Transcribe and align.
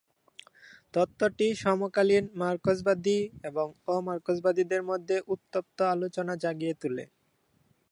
তত্ত্বটি 0.93 1.47
সমকালীন 1.55 2.25
মার্কসবাদী 2.35 3.19
এবং 3.43 3.67
অ-মার্কসবাদীদের 3.87 4.81
মধ্যে 4.83 5.15
উত্তপ্ত 5.33 5.77
আলোচনা 5.93 6.33
জাগিয়ে 6.43 6.73
তোলে। 6.81 7.05